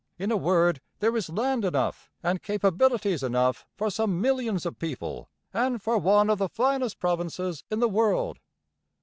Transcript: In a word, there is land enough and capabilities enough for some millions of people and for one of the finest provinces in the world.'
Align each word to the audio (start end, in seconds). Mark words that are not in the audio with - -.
In 0.17 0.31
a 0.31 0.35
word, 0.35 0.81
there 0.97 1.15
is 1.15 1.29
land 1.29 1.63
enough 1.63 2.09
and 2.23 2.41
capabilities 2.41 3.21
enough 3.21 3.67
for 3.77 3.91
some 3.91 4.19
millions 4.19 4.65
of 4.65 4.79
people 4.79 5.29
and 5.53 5.79
for 5.79 5.99
one 5.99 6.27
of 6.27 6.39
the 6.39 6.49
finest 6.49 6.97
provinces 6.97 7.63
in 7.69 7.81
the 7.81 7.87
world.' 7.87 8.39